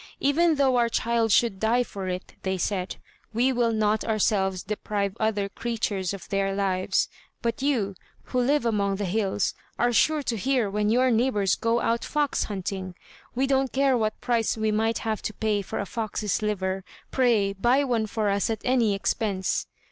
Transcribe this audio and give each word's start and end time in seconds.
"Even 0.19 0.55
though 0.55 0.77
our 0.77 0.89
child 0.89 1.31
should 1.31 1.59
die 1.59 1.83
for 1.83 2.07
it," 2.07 2.33
they 2.41 2.57
said, 2.57 2.95
"we 3.35 3.53
will 3.53 3.71
not 3.71 4.03
ourselves 4.03 4.63
deprive 4.63 5.15
other 5.19 5.47
creatures 5.47 6.11
of 6.11 6.27
their 6.29 6.55
lives; 6.55 7.07
but 7.43 7.61
you, 7.61 7.93
who 8.23 8.39
live 8.41 8.65
among 8.65 8.95
the 8.95 9.05
hills, 9.05 9.53
are 9.77 9.93
sure 9.93 10.23
to 10.23 10.37
hear 10.37 10.71
when 10.71 10.89
your 10.89 11.11
neighbours 11.11 11.53
go 11.53 11.81
out 11.81 12.03
fox 12.03 12.45
hunting. 12.45 12.95
We 13.35 13.45
don't 13.45 13.71
care 13.71 13.95
what 13.95 14.19
price 14.21 14.57
we 14.57 14.71
might 14.71 14.97
have 14.97 15.21
to 15.21 15.35
pay 15.35 15.61
for 15.61 15.77
a 15.77 15.85
fox's 15.85 16.41
liver; 16.41 16.83
pray, 17.11 17.53
buy 17.53 17.83
one 17.83 18.07
for 18.07 18.27
us 18.29 18.49
at 18.49 18.61
any 18.63 18.95
expense." 18.95 19.67